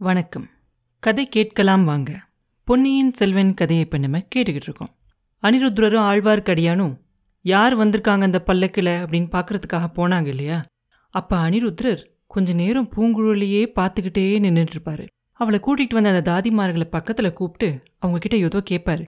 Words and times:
வணக்கம். 0.00 0.48
கதை 0.98 1.26
கேட்கலாம் 1.26 1.84
வாங்க. 1.84 2.20
பொன்னியின் 2.64 3.12
செல்வன் 3.12 3.54
கதையை 3.54 3.84
இப்போ 3.84 3.98
நம்ம 3.98 4.18
கேட்டுக்கிட்டு 4.18 4.68
இருக்கோம். 4.68 4.88
அனிருத்ரரும் 5.42 6.06
ஆழ்வார்க்கடியானும் 6.10 6.94
யார் 7.42 7.78
வந்திருக்காங்க 7.78 8.20
அந்த 8.20 8.42
பல்லக்கில் 8.42 8.86
அப்படின்னு 8.86 9.28
பார்க்குறதுக்காக 9.32 9.88
போனாங்க 9.94 10.26
இல்லையா? 10.26 10.64
அப்போ 11.10 11.36
அனிருத்ரர் 11.36 12.04
கொஞ்ச 12.26 12.52
நேரம் 12.52 12.88
பூங்குழலியே 12.96 13.72
பார்த்துக்கிட்டே 13.80 14.24
நின்றுட்டு 14.46 14.74
இருப்பாரு 14.76 15.06
அவளை 15.32 15.60
கூட்டிகிட்டு 15.66 15.94
வந்த 15.94 16.08
அந்த 16.08 16.30
தாதிமார்களை 16.30 16.84
பக்கத்தில் 16.84 17.32
கூப்பிட்டு 17.32 17.82
அவங்கக்கிட்ட 18.06 18.34
ஏதோ 18.34 18.62
கேட்பாரு 18.70 19.04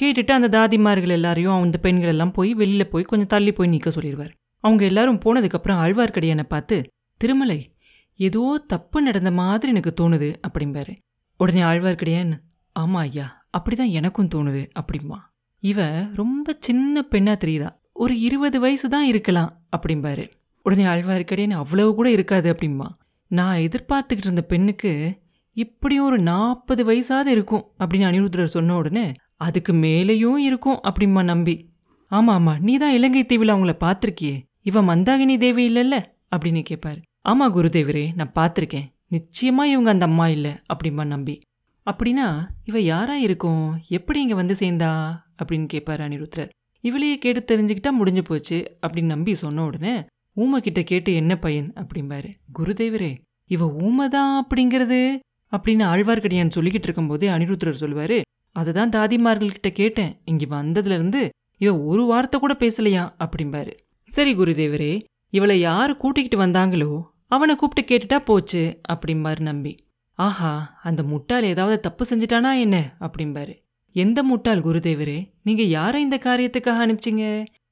கேட்டுட்டு 0.00 0.30
அந்த 0.30 0.48
தாதிமார்கள் 0.58 1.08
எல்லாரையும் 1.08 1.62
அந்த 1.62 1.78
பெண்கள் 1.78 2.08
எல்லாம் 2.08 2.32
போய் 2.32 2.54
வெளியில் 2.54 2.88
போய் 2.88 3.02
கொஞ்சம் 3.02 3.26
தள்ளி 3.26 3.52
போய் 3.52 3.68
நிற்க 3.68 3.90
சொல்லிடுவார். 3.90 4.30
அவங்க 4.58 4.84
எல்லாரும் 4.84 5.20
போனதுக்கப்புறம் 5.24 5.82
ஆழ்வார்க்கடியானை 5.84 6.42
பார்த்து 6.42 6.84
திருமலை 7.20 7.75
ஏதோ 8.16 8.64
தப்பு 8.66 9.02
நடந்த 9.02 9.30
மாதிரி 9.30 9.72
எனக்கு 9.72 9.92
தோணுது 10.00 10.34
அப்படிம்பாரு. 10.48 10.96
உடனே 11.36 11.60
ஆழ்வார்க்கடியான் 11.60 12.32
ஆமா 12.80 12.98
ஐயா 12.98 13.46
அப்படிதான் 13.58 13.90
எனக்கும் 13.90 14.28
தோணுது 14.34 14.68
அப்படிம்பா. 14.80 15.18
இவ 15.60 16.06
ரொம்ப 16.14 16.56
சின்ன 16.58 17.06
பெண்ணா 17.10 17.34
தெரியுதா? 17.44 17.68
ஒரு 17.92 18.20
இருபது 18.20 18.60
வயசு 18.60 18.88
தான் 18.88 19.04
இருக்கலாம் 19.04 19.66
அப்படிம்பாரு. 19.76 20.30
உடனே 20.62 20.84
ஆழ்வார்க்கடியான் 20.84 21.50
அவ்வளவு 21.50 21.94
கூட 21.94 22.10
இருக்காது 22.10 22.52
அப்படிம்பா. 22.52 22.88
நான் 23.26 23.56
எதிர்பார்த்துக்கிட்டு 23.56 24.26
இருந்த 24.26 24.42
பெண்ணுக்கு 24.42 25.18
இப்படியும் 25.52 26.04
ஒரு 26.04 26.18
நாற்பது 26.18 26.84
வயசாவது 26.84 27.26
இருக்கும் 27.26 27.72
அப்படின்னு 27.78 28.08
அனிருத்ரர் 28.10 28.44
சொன்ன 28.44 28.76
உடனே 28.76 29.12
அதுக்கு 29.36 29.72
மேலேயும் 29.72 30.36
இருக்கும் 30.36 30.80
அப்படிம்பா 30.82 31.24
நம்பி. 31.24 31.74
ஆமா 32.10 32.32
ஆமா 32.38 32.60
நீ 32.60 32.76
தான் 32.76 32.92
இலங்கை 32.92 33.24
தீவில் 33.24 33.48
அவங்கள 33.48 33.74
பார்த்துருக்கியே 33.80 34.42
இவ 34.62 34.82
மந்தாகினி 34.82 35.38
தேவி 35.38 35.74
இல்லைல்ல? 35.74 36.04
அப்படின்னு 36.36 36.64
கேட்பாரு 36.70 37.00
ஆமா 37.28 37.44
குருதேவரே 37.54 38.10
நான் 38.14 38.32
பார்த்துருக்கேன். 38.34 38.92
நிச்சயமா 39.10 39.64
இவங்க 39.64 39.90
அந்த 39.90 40.06
அம்மா 40.06 40.28
இல்லை 40.28 40.50
அப்படிம்பா 40.50 41.04
நம்பி. 41.04 41.40
அப்படின்னா 41.86 42.48
இவ 42.64 42.80
யாரா 42.80 43.16
இருக்கும்? 43.16 43.80
எப்படி 43.88 44.20
இங்க 44.20 44.34
வந்து 44.34 44.54
சேர்ந்தா? 44.58 45.20
அப்படின்னு 45.42 45.66
கேட்பார் 45.66 46.00
அனிருத்ரர் 46.00 46.48
இவளையே 46.82 47.16
கேட்டு 47.16 47.56
தெரிஞ்சுக்கிட்டா 47.56 47.90
முடிஞ்சு 47.90 48.22
போச்சு 48.22 48.78
அப்படின்னு 48.86 49.04
நம்பி 49.04 49.34
சொன்ன 49.34 49.64
உடனே 49.64 50.04
ஊமை 50.34 50.60
கிட்ட 50.60 50.82
கேட்டு 50.82 51.14
என்ன 51.14 51.36
பையன்? 51.36 51.72
அப்படிம்பாரு. 51.72 52.32
குருதேவரே 52.58 53.18
இவ 53.44 53.66
ஊமைதான் 53.66 54.42
அப்படிங்கிறது? 54.42 55.18
அப்படின்னு 55.56 55.84
ஆழ்வார்க்கடியான் 55.92 56.50
சொல்லிக்கிட்டு 56.54 56.86
இருக்கும்போதே 56.88 57.28
அனிருத்ரர் 57.28 57.80
சொல்லுவாரு. 57.80 58.20
அதுதான் 58.52 58.88
தாதிமார்கள்கிட்ட 58.88 59.70
கேட்டேன். 59.70 60.20
இங்க 60.24 60.62
வந்ததுல 60.62 60.94
இருந்து 60.94 61.28
இவ 61.58 61.78
ஒரு 61.78 62.04
வார்த்தை 62.04 62.40
கூட 62.40 62.56
பேசலையா? 62.58 63.14
அப்படிம்பாரு. 63.18 63.72
சரி 64.04 64.36
குருதேவரே 64.36 65.02
இவளை 65.30 65.60
யாரு 65.60 65.96
கூட்டிக்கிட்டு 65.96 66.46
வந்தாங்களோ 66.46 67.02
அவனை 67.32 67.56
கூப்பிட்டு 67.56 67.82
கேட்டுட்டா 67.90 68.18
போச்சு 68.24 68.80
அப்படிம்பாரு 68.92 69.40
நம்பி. 69.40 69.72
ஆஹா 70.18 70.78
அந்த 70.82 71.02
முட்டாள் 71.02 71.42
ஏதாவது 71.42 71.80
தப்பு 71.80 72.04
செஞ்சிட்டானா 72.10 72.50
என்ன 72.58 72.76
அப்படிம்பாரு. 73.00 73.54
எந்த 73.96 74.22
முட்டாள் 74.22 74.60
குருதேவரே 74.60 75.18
நீங்க 75.42 75.62
யாரை 75.62 76.02
இந்த 76.02 76.16
காரியத்துக்காக 76.24 76.82
அனுப்பிச்சிங்க? 76.84 77.24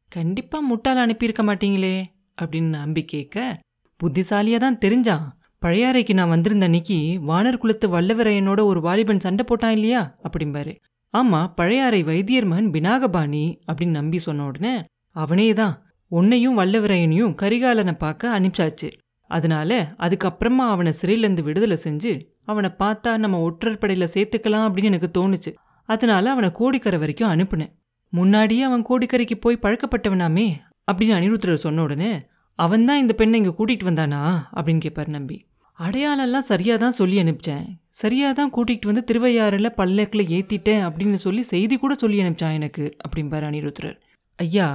கண்டிப்பா 0.08 0.58
முட்டாள் 0.60 0.96
அனுப்பியிருக்க 0.96 1.42
மாட்டீங்களே 1.42 1.96
அப்படின்னு 2.38 2.70
நம்பி 2.80 3.04
கேட்க 3.04 3.62
புத்திசாலியா 4.00 4.56
தான் 4.56 4.80
தெரிஞ்சான். 4.84 5.24
பழையாறைக்கு 5.62 6.12
நான் 6.12 6.28
வந்திருந்த 6.28 6.64
அன்னைக்கு 6.64 6.98
வானர் 7.26 7.58
குலத்து 7.58 7.86
வல்லவரையனோட 7.88 8.60
ஒரு 8.64 8.80
வாலிபன் 8.80 9.24
சண்டை 9.26 9.44
போட்டான் 9.48 9.70
இல்லையா? 9.70 10.02
அப்படிம்பாரு. 10.26 10.72
ஆமா 11.14 11.40
பழையாறை 11.54 12.02
வைத்தியர் 12.02 12.44
மகன் 12.44 12.70
பினாகபாணி 12.70 13.44
அப்படின்னு 13.66 13.98
நம்பி 14.00 14.18
சொன்ன 14.18 14.44
உடனே 14.44 14.74
அவனே 15.16 15.52
தான். 15.52 15.74
உன்னையும் 16.10 16.58
வல்லவரையனையும் 16.58 17.34
கரிகாலனை 17.42 17.94
பார்க்க 17.98 18.40
அனுப்பிச்சாச்சு. 18.40 18.88
அதனால 19.30 19.70
அதுக்கப்புறமா 19.98 20.64
அவனை 20.68 20.92
சிறையிலேருந்து 21.00 21.42
விடுதலை 21.42 21.76
செஞ்சு 21.84 22.12
அவனை 22.44 22.70
பார்த்தா 22.78 23.16
நம்ம 23.16 23.40
ஒற்றர் 23.40 23.78
படையில் 23.78 24.12
சேர்த்துக்கலாம் 24.14 24.66
அப்படின்னு 24.66 24.90
எனக்கு 24.92 25.10
தோணுச்சு. 25.18 25.52
அதனால 25.88 26.30
அவனை 26.30 26.50
கோடிக்கரை 26.52 26.98
வரைக்கும் 26.98 27.30
அனுப்புனேன். 27.30 27.72
முன்னாடியே 28.12 28.62
அவன் 28.62 28.86
கோடிக்கரைக்கு 28.88 29.36
போய் 29.40 29.62
பழக்கப்பட்டவனாமே 29.62 30.46
அப்படின்னு 30.92 31.16
அனிருத்தர் 31.16 31.64
சொன்ன 31.66 31.82
உடனே 31.82 32.12
அவன் 32.58 32.84
தான் 32.84 32.98
இந்த 32.98 33.12
பெண்ணை 33.14 33.38
இங்கே 33.38 33.52
கூட்டிகிட்டு 33.58 33.88
வந்தானா? 33.90 34.20
அப்படின்னு 34.56 34.78
கேட்பார் 34.78 35.08
நம்பி. 35.08 35.46
அடையாளம்லாம் 35.78 36.48
சரியாக 36.50 36.78
தான் 36.78 36.96
சொல்லி 36.98 37.16
அனுப்பிச்சேன். 37.22 37.64
சரியாக 37.90 38.34
தான் 38.34 38.52
கூட்டிகிட்டு 38.56 38.86
வந்து 38.86 39.04
திருவையாறில் 39.04 39.76
பல்லக்கில் 39.76 40.30
ஏற்றிட்டேன் 40.30 40.84
அப்படின்னு 40.88 41.14
சொல்லி 41.14 41.42
செய்தி 41.42 41.76
கூட 41.76 41.94
சொல்லி 41.94 42.22
அனுப்பிச்சான் 42.22 42.52
எனக்கு 42.52 42.84
அப்படிம்பார் 43.04 43.46
அனிருத்ரர் 43.50 43.96
ஐயா 44.38 44.68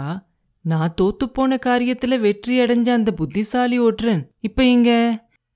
நான் 0.66 0.94
தோத்து 1.02 1.25
போன 1.34 1.59
காரியத்துல 1.66 2.20
வெற்றி 2.20 2.59
அடைஞ்ச 2.59 2.90
அந்த 2.90 3.12
புத்திசாலி 3.12 3.80
ஓட்டுறன் 3.80 4.24
இப்ப 4.40 4.66
இங்க 4.66 4.92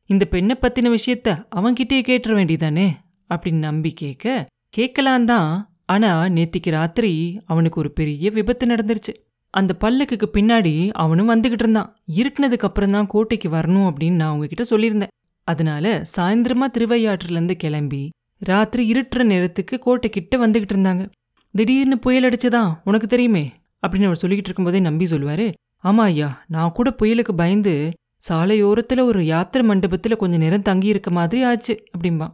இந்த 0.09 0.25
பெண்ணை 0.25 0.55
பத்தின 0.61 0.91
விஷயத்த 0.97 1.29
அவன்கிட்டயே 1.55 2.01
கேட்டுற 2.09 2.31
வேண்டிதானே 2.37 2.87
அப்படின்னு 3.29 3.61
நம்பி 3.67 3.93
கேட்க 3.93 4.45
கேட்கலாம் 4.69 5.25
தான். 5.25 5.49
ஆனா 5.85 6.25
நேத்திக்கு 6.25 6.69
ராத்திரி 6.69 7.41
அவனுக்கு 7.45 7.79
ஒரு 7.79 7.91
பெரிய 7.91 8.29
விபத்து 8.29 8.65
நடந்துருச்சு. 8.65 9.13
அந்த 9.49 9.71
பல்லக்குக்கு 9.83 10.27
பின்னாடி 10.33 10.91
அவனும் 10.91 11.29
வந்துகிட்டு 11.29 11.61
இருந்தான். 11.63 11.89
இருட்டினதுக்கு 12.15 12.67
அப்புறம் 12.69 12.91
தான் 12.91 13.07
கோட்டைக்கு 13.07 13.49
வரணும் 13.49 13.87
அப்படின்னு 13.87 14.11
நான் 14.11 14.31
உங்ககிட்ட 14.31 14.77
சொல்லியிருந்தேன். 14.77 15.13
அதனால 15.47 16.05
சாயந்தரமா 16.15 16.67
திருவையாற்றுல 16.73 17.31
இருந்து 17.31 17.55
கிளம்பி 17.55 18.09
ராத்திரி 18.41 18.91
இருட்டுற 18.91 19.23
நேரத்துக்கு 19.23 19.79
கோட்டை 19.79 20.09
கிட்ட 20.09 20.47
வந்துகிட்டு 20.47 20.73
இருந்தாங்க. 20.75 21.03
திடீர்னு 21.51 21.99
புயல் 21.99 22.23
அடிச்சுதான் 22.23 22.73
உனக்கு 22.83 23.07
தெரியுமே? 23.07 23.51
அப்படின்னு 23.83 24.09
அவர் 24.09 24.21
சொல்லிக்கிட்டு 24.21 24.49
இருக்கும்போதே 24.49 24.79
நம்பி 24.79 25.05
சொல்லுவார். 25.05 25.45
ஆமா 25.83 26.03
ஐயா 26.09 26.43
நான் 26.47 26.71
கூட 26.71 26.89
புயலுக்கு 27.01 27.33
பயந்து 27.35 27.73
சாலையோரத்தில் 28.29 29.01
ஒரு 29.03 29.25
யாத்திரை 29.25 29.67
மண்டபத்தில் 29.67 30.15
கொஞ்சம் 30.15 30.39
நேரம் 30.39 30.61
தங்கி 30.61 30.87
இருக்க 30.87 31.09
மாதிரி 31.11 31.43
ஆச்சு 31.43 31.73
அப்படிம்பான் 31.93 32.33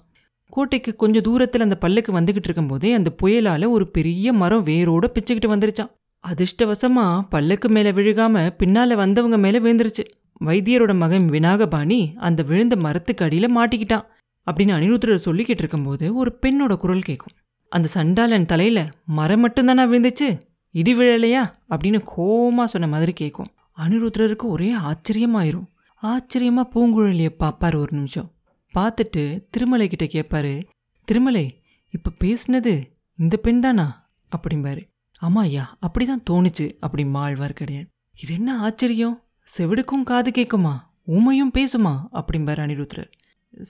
கோட்டைக்கு 0.53 0.95
கொஞ்சம் 0.95 1.21
தூரத்தில் 1.21 1.61
அந்த 1.61 1.77
பல்லுக்கு 1.81 2.11
வந்துக்கிட்டு 2.11 2.49
இருக்கும்போதே 2.49 2.93
அந்த 2.93 3.09
புயலால் 3.21 3.65
ஒரு 3.69 3.91
பெரிய 3.91 4.33
மரம் 4.33 4.65
வேரோட 4.65 5.07
பிச்சுக்கிட்டு 5.15 5.51
வந்துருச்சான் 5.53 5.91
அதிர்ஷ்டவசமாக 6.23 7.25
பல்லுக்கு 7.31 7.67
மேலே 7.67 7.91
விழுகாம 7.91 8.49
பின்னால் 8.57 8.95
வந்தவங்க 8.95 9.37
மேலே 9.37 9.59
விழுந்துருச்சு. 9.59 10.03
வைத்தியரோட 10.45 10.93
மகன் 10.95 11.25
விநாகபாணி 11.25 11.99
அந்த 12.17 12.43
விழுந்த 12.43 12.75
மரத்துக்கு 12.75 13.25
அடியில் 13.25 13.55
மாட்டிக்கிட்டான் 13.57 14.05
அப்படின்னு 14.47 14.75
அனிருத்ரர் 14.77 15.25
சொல்லிக்கிட்டு 15.25 15.63
இருக்கும்போது 15.63 16.05
ஒரு 16.15 16.31
பெண்ணோட 16.41 16.75
குரல் 16.75 17.01
கேட்கும் 17.01 17.35
அந்த 17.71 17.87
சண்டாளன் 17.93 18.45
தலையில் 18.45 18.83
மரம் 19.05 19.43
மட்டும்தானா 19.47 19.83
விழுந்துச்சு? 19.91 20.29
இடி 20.71 20.93
விழலையா? 20.93 21.43
அப்படின்னு 21.69 22.01
கோபமாக 22.05 22.67
சொன்ன 22.67 22.87
மாதிரி 22.87 23.13
கேட்கும் 23.13 23.51
அனிருத்ரருக்கு 23.77 24.43
ஒரே 24.43 24.75
ஆச்சரியமாயிரும். 24.77 25.67
ஆச்சரியமா 26.03 26.63
பூங்குழலியை 26.73 27.29
பார்ப்பார் 27.29 27.75
ஒரு 27.75 27.91
நிமிஷம். 27.91 28.31
பார்த்துட்டு 28.75 29.43
திருமலை 29.49 29.87
கிட்ட 29.87 30.05
கேட்பாரு 30.05 30.63
திருமலை 31.05 31.61
இப்போ 31.89 32.11
பேசினது 32.23 32.73
இந்த 33.15 33.37
பெண் 33.37 33.59
தானா? 33.59 34.09
அப்படிம்பாரு. 34.35 34.81
ஆமா 35.21 35.37
ஐயா 35.37 35.77
அப்படிதான் 35.81 36.23
தோணுச்சு 36.29 36.77
அப்படி 36.79 37.05
மாழ்வார் 37.05 37.53
கிடையாது 37.53 37.87
இது 38.21 38.33
என்ன 38.33 38.59
ஆச்சரியம்? 38.59 39.23
செவிடுக்கும் 39.57 40.03
காது 40.03 40.31
கேட்குமா 40.31 40.73
ஊமையும் 41.07 41.53
பேசுமா? 41.53 41.93
அப்படிம்பாரு 42.13 42.61
அனிருத்ரர் 42.65 43.11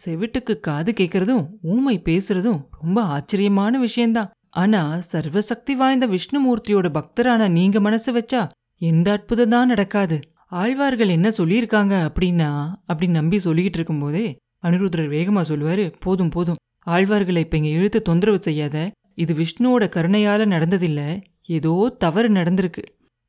செவிட்டுக்கு 0.05 0.59
காது 0.59 0.91
கேட்குறதும் 0.91 1.47
ஊமை 1.61 1.99
பேசுறதும் 1.99 2.65
ரொம்ப 2.81 3.01
ஆச்சரியமான 3.01 3.79
விஷயந்தான் 3.79 4.31
ஆனா 4.53 5.01
சர்வசக்தி 5.11 5.73
வாய்ந்த 5.73 6.07
விஷ்ணுமூர்த்தியோட 6.07 6.87
பக்தரான 6.89 7.49
நீங்க 7.49 7.79
மனசு 7.79 8.09
வச்சா 8.13 8.49
எந்த 8.77 9.11
அற்புதம் 9.11 9.49
தான் 9.49 9.67
நடக்காது. 9.67 10.19
ஆழ்வார்கள் 10.45 11.07
என்ன 11.07 11.29
சொல்லியிருக்காங்க 11.29 12.09
அப்படின்னா 12.09 12.49
அப்படின்னு 12.87 13.09
நம்பி 13.09 13.37
சொல்லிக்கிட்டு 13.37 13.77
இருக்கும்போதே 13.79 14.37
அனிருத்ரர் 14.63 15.11
வேகமா 15.15 15.41
சொல்லுவாரு 15.41 15.93
போதும் 15.99 16.29
போதும். 16.29 16.55
ஆழ்வார்களை 16.87 17.37
இப்ப 17.37 17.57
இங்க 17.57 17.69
இழுத்து 17.69 18.01
தொந்தரவு 18.01 18.41
செய்யாத. 18.41 18.91
இது 19.13 19.33
விஷ்ணுவோட 19.33 19.83
கருணையால 19.95 20.45
நடந்ததில்ல. 20.45 21.01
ஏதோ 21.45 21.95
தவறு 21.97 22.29
நடந்திருக்கு. 22.29 22.83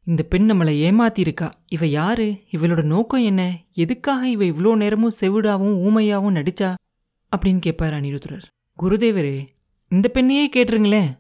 இந்த 0.07 0.23
பெண் 0.23 0.53
நம்மளை 0.53 0.75
ஏமாத்திருக்கா 0.89 1.51
இவ 1.69 1.87
யாரு? 1.87 2.27
இவளோட 2.51 2.83
நோக்கம் 2.83 3.23
என்ன? 3.23 3.43
எதுக்காக 3.75 4.29
இவ 4.29 4.45
இவ்வளோ 4.45 4.77
நேரமும் 4.77 5.17
செவிடாவும் 5.21 5.77
ஊமையாவும் 5.87 6.37
நடிச்சா? 6.39 6.75
அப்படின்னு 7.33 7.59
கேட்பார் 7.59 7.95
அனிருத்ரர் 7.95 8.47
குருதேவரே 8.79 9.39
இந்த 9.89 10.11
பெண்ணையே 10.15 10.45
கேட்டுருங்களேன். 10.57 11.11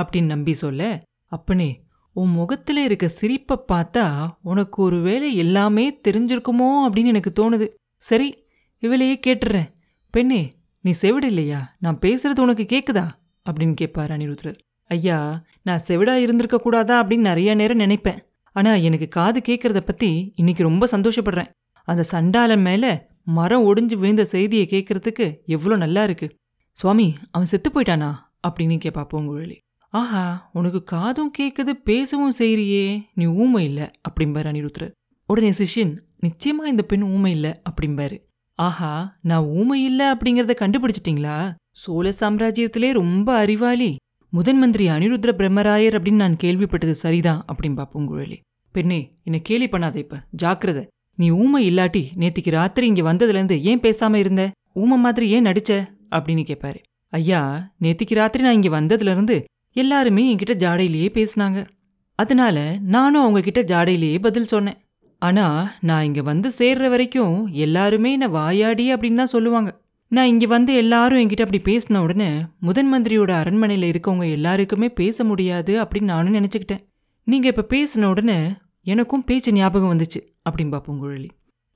அப்படின்னு 0.00 0.24
நம்பி 0.24 0.54
சொல்ல 0.54 1.02
அப்பனே 1.26 1.82
உன் 2.12 2.30
முகத்துல 2.30 2.84
இருக்க 2.84 3.08
சிரிப்பை 3.08 3.58
பார்த்தா 3.72 4.28
உனக்கு 4.42 4.82
ஒரு 4.82 5.00
வேளை 5.00 5.36
எல்லாமே 5.36 6.00
தெரிஞ்சிருக்குமோ 6.08 6.70
அப்படின்னு 6.86 7.06
எனக்கு 7.06 7.32
தோணுது. 7.34 7.68
சரி 7.98 8.44
இவளையே 8.80 9.20
கேட்டுறேன். 9.26 9.68
பெண்ணே 10.10 10.54
நீ 10.80 10.90
செவிடு 10.90 11.26
இல்லையா 11.26 11.76
நான் 11.78 11.98
பேசுறது 11.98 12.40
உனக்கு 12.40 12.66
கேட்குதா 12.68 13.08
அப்படின்னு 13.50 13.74
கேட்பார் 13.74 14.10
அனிருத்ரர் 14.10 14.58
ஐயா 14.86 15.44
நான் 15.62 15.80
செவிடா 15.88 16.14
இருந்திருக்க 16.14 16.58
கூடாதா? 16.58 17.04
அப்படின்னு 17.04 17.16
நிறைய 17.16 17.54
நேரம் 17.54 17.78
நினைப்பேன். 17.78 18.18
ஆனா 18.52 18.74
எனக்கு 18.74 19.08
காது 19.08 19.40
கேட்கறத 19.48 19.80
பத்தி 19.80 20.32
இன்னைக்கு 20.36 20.62
ரொம்ப 20.62 20.88
சந்தோஷப்படுறேன். 20.90 21.50
அந்த 21.84 22.02
சண்டாளன் 22.02 22.62
மேல 22.62 23.08
மரம் 23.24 23.64
ஒடிஞ்சு 23.64 23.96
விழுந்த 23.96 24.24
செய்தியை 24.24 24.66
கேட்கறதுக்கு 24.70 25.44
எவ்வளோ 25.46 25.76
நல்லா 25.76 26.02
இருக்கு. 26.02 26.34
சுவாமி 26.72 27.14
அவன் 27.30 27.46
செத்து 27.46 27.70
போயிட்டானா? 27.70 28.14
அப்படின்னு 28.48 28.78
கேட்பா 28.84 29.06
பூங்குழலி. 29.12 29.56
ஆஹா 29.92 30.50
உனக்கு 30.52 30.84
காதும் 30.84 31.32
கேட்குது 31.38 31.72
பேசவும் 31.84 32.34
செய்கிறியே 32.38 32.84
நீ 33.14 33.24
ஊமை 33.24 33.64
இல்லை 33.64 33.86
அப்படிம்பாரு 34.08 34.48
அனிருத்ரர் 34.50 34.92
உடனே 35.28 35.50
சிஷ்யன் 35.50 35.92
நிச்சயமா 36.22 36.64
இந்த 36.64 36.82
பெண் 36.82 37.02
ஊமை 37.02 37.30
இல்லை 37.30 37.52
அப்படிம்பாரு. 37.70 38.16
ஆஹா 38.58 39.16
நான் 39.22 39.44
ஊமை 39.44 39.84
இல்ல 39.84 40.14
அப்படிங்கறத 40.14 40.54
கண்டுபிடிச்சிட்டீங்களா? 40.60 41.54
சோழ 41.70 42.12
சாம்ராஜ்யத்திலே 42.20 42.92
ரொம்ப 42.92 43.28
அறிவாளி. 43.36 43.96
முதன் 44.32 44.58
மந்திரி 44.58 44.88
அனிருத்ர 44.88 45.30
பிரம்மராயர் 45.38 45.96
அப்படின்னு 45.96 46.22
நான் 46.22 46.36
கேள்விப்பட்டது 46.42 46.90
சரிதான் 46.90 47.44
அப்படின்பா 47.52 47.84
பூங்குழலி. 47.92 48.38
பெண்ணே 48.74 49.00
என்னை 49.24 49.40
கேலி 49.42 49.66
பண்ணாத 49.66 49.96
இப்ப 49.96 50.20
ஜாக்கிரதை. 50.30 50.84
நீ 51.18 51.30
ஊமை 51.30 51.60
இல்லாட்டி 51.70 52.02
நேத்திக்கு 52.16 52.50
ராத்திரி 52.50 52.86
இங்க 52.86 53.02
வந்ததுலேருந்து 53.02 53.56
ஏன் 53.62 53.80
பேசாம 53.80 54.14
இருந்த? 54.14 54.44
ஊமை 54.74 54.98
மாதிரி 54.98 55.28
ஏன் 55.28 55.44
நடிச்ச? 55.44 55.72
அப்படின்னு 56.10 56.44
கேட்பாரு 56.50 56.80
ஐயா 57.12 57.40
நேத்திக்கு 57.80 58.14
ராத்திரி 58.14 58.44
நான் 58.44 58.58
இங்க 58.60 58.70
வந்ததுலேருந்து 58.80 59.36
எல்லாருமே 59.72 60.34
என்கிட்ட 60.34 60.54
ஜாடையிலேயே 60.54 61.08
பேசினாங்க. 61.18 61.66
அதனால 62.14 62.76
நானும் 62.80 63.24
அவங்கக்கிட்ட 63.26 63.60
ஜாடையிலேயே 63.72 64.18
பதில் 64.18 64.44
சொன்னேன். 64.44 64.78
ஆனா 65.18 65.72
நான் 65.80 66.04
இங்க 66.04 66.22
வந்து 66.22 66.48
சேர்ற 66.58 66.88
வரைக்கும் 66.88 67.46
எல்லாருமே 67.46 68.12
என்ன 68.12 68.28
வாயாடி 68.28 68.94
அப்படின்னு 68.94 69.14
தான் 69.14 69.26
சொல்லுவாங்க. 69.26 69.80
நான் 70.08 70.26
இங்க 70.26 70.46
வந்து 70.46 70.74
எல்லாரும் 70.74 71.18
என்கிட்ட 71.18 71.44
அப்படி 71.46 71.62
பேசின 71.62 71.98
உடனே 71.98 72.40
முதன் 72.60 72.94
மந்திரியோட 72.94 73.32
அரண்மனையில 73.42 73.92
இருக்கவங்க 73.92 74.30
எல்லாருக்குமே 74.30 74.88
பேச 74.90 75.24
முடியாது 75.24 75.82
அப்படின்னு 75.82 76.10
நானும் 76.14 76.34
நினைச்சுக்கிட்டேன். 76.34 76.80
நீங்க 77.24 77.48
இப்ப 77.48 77.66
பேசின 77.74 78.04
உடனே 78.04 78.52
எனக்கும் 78.82 79.24
பேச்சு 79.24 79.52
ஞாபகம் 79.52 79.92
வந்துச்சு. 79.92 80.20
அப்படின்பா 80.50 80.78
பூங்குழலி 80.86 81.28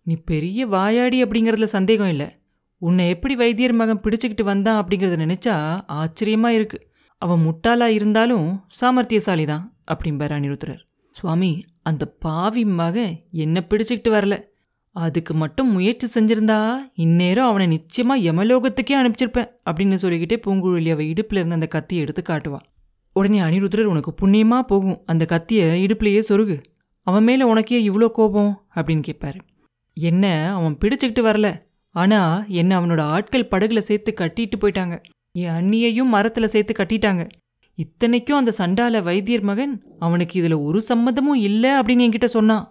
நீ 0.02 0.16
பெரிய 0.24 0.66
வாயாடி 0.66 1.24
அப்படிங்கறதுல 1.24 1.64
சந்தேகம் 1.64 2.08
இல்லை. 2.08 2.28
உன்னை 2.78 3.08
எப்படி 3.08 3.36
வைத்தியர் 3.36 3.72
மகன் 3.72 4.00
பிடிச்சுக்கிட்டு 4.00 4.42
வந்தான் 4.42 4.84
அப்படிங்கறத 4.84 5.16
நினைச்சா 5.24 5.80
ஆச்சரியமா 5.88 6.48
இருக்கு. 6.48 6.78
அவன் 7.24 7.44
முட்டாளா 7.44 7.86
இருந்தாலும் 7.86 8.64
சாமர்த்தியசாலி 8.80 9.44
தான் 9.44 9.64
அப்படிம்பார் 9.86 10.34
அனிருத்தரர். 10.36 10.82
சுவாமி 11.10 11.64
அந்த 11.82 12.06
பாவி 12.06 12.64
மகன் 12.64 13.14
என்ன 13.30 13.64
பிடிச்சிக்கிட்டு 13.70 14.10
வரல. 14.16 14.34
அதுக்கு 14.96 15.34
மட்டும் 15.34 15.72
முயற்சி 15.72 16.06
செஞ்சிருந்தா 16.14 16.58
இந்நேரம் 16.94 17.46
அவனை 17.46 17.66
நிச்சயமா 17.76 18.14
யமலோகத்துக்கே 18.26 18.96
அனுப்பிச்சிருப்பேன் 19.00 19.50
அப்படின்னு 19.70 19.94
சொல்லிக்கிட்டே 19.94 20.36
பூங்குழலி 20.36 20.90
அவள் 20.90 21.06
இடுப்புல 21.06 21.38
இருந்து 21.38 21.54
அந்த 21.54 21.66
கத்தியை 21.66 22.02
எடுத்து 22.02 22.22
காட்டுவான் 22.28 22.66
உடனே 23.12 23.40
அனிருத்ரர் 23.40 23.84
உனக்கு 23.84 24.14
புண்ணியமா 24.22 24.60
போகும். 24.60 25.02
அந்த 25.06 25.24
கத்தியை 25.24 25.86
இடுப்புலையே 25.86 26.22
சொருகு. 26.28 26.62
அவன் 27.06 27.24
மேல 27.24 27.46
உனக்கே 27.46 27.88
இவ்வளோ 27.88 28.08
கோபம்? 28.08 28.66
அப்படின்னு 28.74 29.02
கேட்பாரு. 29.08 29.40
என்ன 29.94 30.54
அவன் 30.54 30.78
பிடிச்சிக்கிட்டு 30.84 31.22
வரல. 31.30 31.48
ஆனா 31.94 32.44
என்ன 32.48 32.80
அவனோட 32.80 33.00
ஆட்கள் 33.00 33.48
படகுல 33.50 33.78
சேர்த்து 33.78 34.14
கட்டிட்டு 34.16 34.56
போயிட்டாங்க. 34.60 35.02
என் 35.34 35.54
அண்ணியையும் 35.54 36.12
மரத்துல 36.12 36.44
சேர்த்து 36.44 36.72
கட்டிட்டாங்க. 36.78 37.22
இத்தனைக்கும் 37.78 38.36
அந்த 38.36 38.52
சண்டால 38.58 39.02
வைத்தியர் 39.02 39.40
மகன் 39.40 39.72
அவனுக்கு 39.98 40.34
இதுல 40.42 40.56
ஒரு 40.62 40.80
சம்மந்தமும் 40.88 41.40
இல்லை 41.48 41.70
அப்படின்னு 41.70 42.04
என்கிட்ட 42.06 42.24
சொன்னான். 42.24 42.66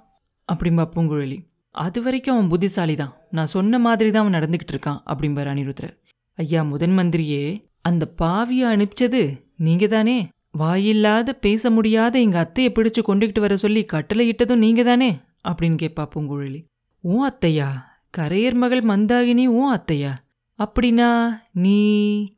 அப்படிம்பா 0.48 0.86
பூங்குழலி. 0.96 1.38
அது 1.76 2.02
வரைக்கும் 2.02 2.36
அவன் 2.36 2.48
புத்திசாலி 2.48 2.96
தான் 2.96 3.14
நான் 3.30 3.48
சொன்ன 3.48 3.80
மாதிரி 3.80 4.12
தான் 4.12 4.24
அவன் 4.26 4.36
நடந்துகிட்டு 4.40 4.74
இருக்கான் 4.74 5.00
அப்படிம்பார் 5.06 5.50
அனிருத்ரர் 5.54 5.94
ஐயா 6.38 6.64
முதன் 6.64 6.98
மந்திரியே 6.98 7.44
அந்த 7.82 8.14
பாவியை 8.22 8.66
அனுப்பிச்சது 8.74 9.22
நீங்க 9.58 9.88
தானே 9.88 10.28
வாயில்லாத 10.58 11.30
பேச 11.32 11.70
முடியாத 11.70 12.20
எங்க 12.20 12.38
அத்தையை 12.44 12.70
பிடிச்சு 12.70 13.02
கொண்டுகிட்டு 13.08 13.40
வர 13.40 13.58
சொல்லி 13.58 13.86
கட்டளை 13.86 14.26
இட்டதும் 14.30 14.64
நீங்க 14.66 14.84
தானே 14.84 15.10
அப்படின்னு 15.50 15.78
கேட்பா 15.84 16.04
பூங்குழலி. 16.16 16.60
ஓ 17.04 17.28
அத்தையா? 17.28 17.70
கரையர் 18.18 18.54
மகள் 18.54 18.84
மந்தாகினி 18.84 19.46
ஓ 19.48 19.64
அத்தையா? 19.74 20.12
அப்படின்னா 20.60 21.30
நீ 21.54 21.78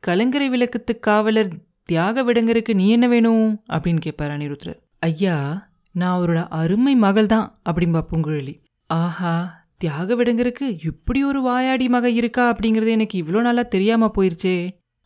கலங்கரை 0.00 0.50
விளக்கத்து 0.50 0.98
காவலர் 1.00 1.48
தியாக 1.84 2.22
விடங்கருக்கு 2.24 2.74
நீ 2.74 2.88
என்ன 2.88 3.08
வேணும்? 3.08 3.62
அப்படின்னு 3.70 4.00
கேட்பார் 4.00 4.30
அனிருத்ரர் 4.30 4.78
ஐயா 4.98 5.68
நான் 5.92 6.20
அவரோட 6.20 6.46
அருமை 6.48 6.94
மகள் 6.94 7.26
தான் 7.26 7.58
அப்படின்பா 7.70 8.00
பூங்குழலி. 8.10 8.54
ஆஹா 8.86 9.64
தியாக 9.78 10.14
விடங்கருக்கு 10.14 10.86
இப்படி 10.86 11.24
ஒரு 11.24 11.42
வாயாடி 11.42 11.88
மக 11.88 12.10
இருக்கா 12.10 12.52
அப்படிங்கிறது 12.52 12.88
எனக்கு 12.88 13.22
இவ்வளோ 13.22 13.40
நாளாக 13.40 13.68
தெரியாம 13.68 14.10
போயிருச்சே 14.16 14.56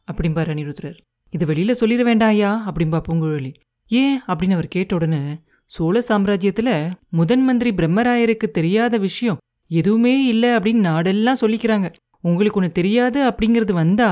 அப்படிம்பார் 0.09 0.51
அனிருத்ரர் 0.55 0.97
இதை 1.31 1.47
வெளியில 1.49 1.75
சொல்லிட 1.81 2.03
வேண்டாம் 2.03 2.29
ஐயா 2.29 2.73
அப்படிம்பா 2.73 3.01
பூங்குழலி. 3.09 3.55
ஏன்? 3.89 4.21
அப்படின்னு 4.27 4.53
அவர் 4.53 4.69
கேட்ட 4.69 4.95
உடனே 4.95 5.39
சோழ 5.65 6.03
சாம்ராஜ்யத்துல 6.09 6.71
முதன் 7.11 7.45
மந்திரி 7.45 7.71
பிரம்மராயருக்கு 7.71 8.47
தெரியாத 8.51 8.99
விஷயம் 8.99 9.39
எதுவுமே 9.71 10.27
இல்லை 10.27 10.49
அப்படின்னு 10.49 10.87
நாடெல்லாம் 10.91 11.41
சொல்லிக்கிறாங்க. 11.41 11.93
உங்களுக்கு 12.25 12.59
ஒன்று 12.61 12.73
தெரியாது 12.73 13.19
அப்படிங்கிறது 13.29 13.73
வந்தா 13.73 14.11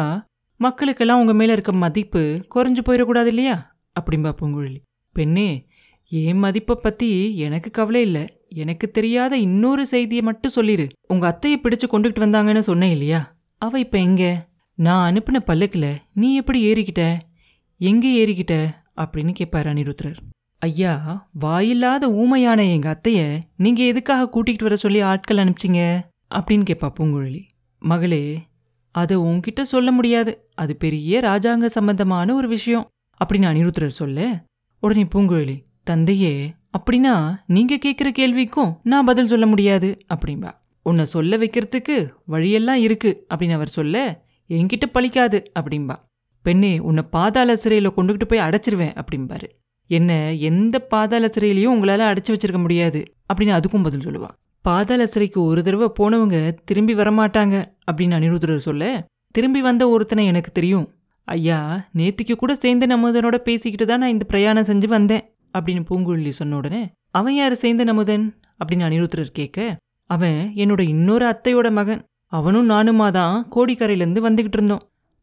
மக்களுக்கெல்லாம் 0.61 1.21
உங்கள் 1.23 1.35
மேலே 1.35 1.53
இருக்க 1.53 1.73
மதிப்பு 1.73 2.23
குறைஞ்சு 2.55 2.83
போயிடக்கூடாது 2.87 3.27
இல்லையா? 3.27 3.57
அப்படிம்பா 4.01 4.31
பூங்குழலி. 4.41 4.79
பெண்ணே 5.17 5.49
என் 6.13 6.39
மதிப்பை 6.39 6.75
பற்றி 6.83 7.11
எனக்கு 7.37 7.71
கவலை 7.71 8.01
இல்லை. 8.01 8.25
எனக்கு 8.63 8.87
தெரியாத 8.91 9.33
இன்னொரு 9.37 9.87
செய்தியை 9.87 10.23
மட்டும் 10.25 10.51
சொல்லிடு 10.51 10.87
உங்கள் 11.09 11.31
அத்தையை 11.31 11.57
பிடிச்சு 11.61 11.87
கொண்டுகிட்டு 11.93 12.25
வந்தாங்கன்னு 12.25 12.59
சொன்னேன் 12.59 12.91
இல்லையா? 12.91 13.21
அவள் 13.63 13.81
இப்போ 13.81 13.99
எங்கே? 13.99 14.33
நான் 14.79 15.05
அனுப்பின 15.09 15.39
பல்லுக்கில் 15.47 15.91
நீ 16.13 16.29
எப்படி 16.35 16.61
ஏறிக்கிட்ட? 16.73 17.05
எங்கே 17.81 18.11
ஏறிக்கிட்ட? 18.21 18.57
அப்படின்னு 18.97 19.33
கேட்பாரு 19.39 19.69
அனிருத்ரர் 19.73 20.19
ஐயா 20.63 20.93
வாயில்லாத 21.41 22.05
ஊமையான 22.23 22.61
எங்கள் 22.73 22.95
அத்தையை 22.95 23.27
நீங்கள் 23.57 23.87
எதுக்காக 23.87 24.31
கூட்டிகிட்டு 24.35 24.67
வர 24.69 24.77
சொல்லி 24.77 25.01
ஆட்கள் 25.01 25.37
அனுப்பிச்சிங்க? 25.37 25.83
அப்படின்னு 26.35 26.65
கேட்பா 26.71 26.89
பூங்குழலி. 26.99 27.43
மகளே 27.79 28.41
அதை 28.91 29.17
உன்கிட்ட 29.17 29.63
சொல்ல 29.63 29.93
முடியாது. 29.93 30.49
அது 30.55 30.77
பெரிய 30.77 31.21
ராஜாங்க 31.21 31.67
சம்பந்தமான 31.67 32.35
ஒரு 32.35 32.49
விஷயம். 32.49 32.89
அப்படின்னு 33.25 33.49
அனிருத்ரர் 33.53 33.97
சொல்ல 34.01 34.45
உடனே 34.81 35.07
பூங்குழலி 35.15 35.65
தந்தையே 35.85 36.55
அப்படின்னா 36.79 37.37
நீங்க 37.47 37.79
கேட்குற 37.87 38.07
கேள்விக்கும் 38.19 38.75
நான் 38.83 39.05
பதில் 39.05 39.27
சொல்ல 39.27 39.47
முடியாது 39.47 39.99
அப்படின்பா 40.15 40.53
உன்னை 40.83 41.05
சொல்ல 41.05 41.37
வைக்கிறதுக்கு 41.37 42.09
வழியெல்லாம் 42.25 42.77
இருக்கு 42.77 43.27
அப்படின்னு 43.35 43.53
அவர் 43.53 43.69
சொல்ல 43.69 44.25
என்கிட்ட 44.49 44.85
பழிக்காது 44.95 45.45
அப்படின்பா 45.61 45.97
பெண்ணே 46.43 46.79
உன்னை 46.79 47.03
பாதாள 47.03 47.57
சிறையில் 47.57 47.91
கொண்டுகிட்டு 47.91 48.25
போய் 48.25 48.39
அடைச்சிருவேன் 48.39 49.01
அப்படிம்பாரு. 49.01 49.49
என்ன 49.87 50.35
எந்த 50.35 50.79
பாதாள 50.79 51.27
சிறையிலையும் 51.27 51.75
உங்களால 51.75 52.17
அடைச்சு 52.17 52.31
வச்சிருக்க 52.31 52.59
முடியாது 52.59 53.03
அப்படின்னு 53.35 53.61
அதுக்கும் 53.61 53.83
பதில் 53.83 54.07
சொல்லுவா. 54.07 54.29
பாதாள 54.69 55.03
சிறைக்கு 55.07 55.39
ஒரு 55.43 55.61
தடவை 55.63 55.89
போனவங்க 55.99 56.39
திரும்பி 56.65 56.95
வரமாட்டாங்க 56.95 57.57
அப்படின்னு 57.89 58.17
அனிருத்தர் 58.19 58.57
சொல்ல 58.57 58.85
திரும்பி 59.35 59.61
வந்த 59.61 59.83
ஒருத்தனை 59.89 60.27
எனக்கு 60.27 60.51
தெரியும். 60.53 60.87
ஐயா 61.29 61.59
நேத்திக்கு 61.97 62.35
கூட 62.37 62.53
சேர்ந்து 62.55 62.87
நமுதனோட 62.87 63.37
பேசிக்கிட்டு 63.39 63.87
தான் 63.87 63.99
நான் 63.99 64.09
இந்த 64.09 64.25
பிரயாணம் 64.25 64.69
செஞ்சு 64.71 64.89
வந்தேன் 64.89 65.25
அப்படின்னு 65.55 65.83
பூங்குழலி 65.91 66.33
சொன்ன 66.39 66.57
உடனே 66.57 66.83
அவன் 67.11 67.35
யாரு 67.35 67.57
சேர்ந்த 67.57 67.85
நமுதன்? 67.85 68.25
அப்படின்னு 68.59 68.87
அனிருத்தரர் 68.89 69.37
கேட்க 69.39 69.59
அவன் 70.11 70.39
என்னோட 70.63 70.81
இன்னொரு 70.95 71.25
அத்தையோட 71.33 71.71
மகன். 71.71 72.03
அவனும் 72.33 72.71
நானுமா 72.71 73.11
தான் 73.11 73.37
கோடிக்கரையிலேருந்து 73.57 74.25
வந்துகிட்டு 74.29 74.59
இருந்தோம் 74.59 74.83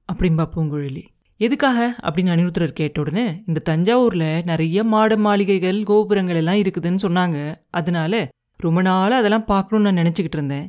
அப்படின்பா 0.10 0.46
பூங்குழலி. 0.56 1.04
எதுக்காக? 1.40 1.80
அப்படின்னு 2.04 2.34
அனிருத்தரர் 2.36 2.80
கேட்ட 2.80 3.02
உடனே 3.02 3.26
இந்த 3.48 3.62
தஞ்சாவூர்ல 3.70 4.26
நிறைய 4.46 4.84
மாட 4.94 5.18
மாளிகைகள் 5.18 5.84
கோபுரங்கள் 5.84 6.36
எல்லாம் 6.36 6.62
இருக்குதுன்னு 6.64 7.06
சொன்னாங்க. 7.08 7.38
அதனால 7.72 8.14
ரொம்ப 8.58 8.82
நாளாக 8.82 9.16
அதெல்லாம் 9.16 9.46
பார்க்கணும்னு 9.46 9.92
நான் 9.92 10.02
நினச்சிக்கிட்டு 10.04 10.38
இருந்தேன். 10.40 10.66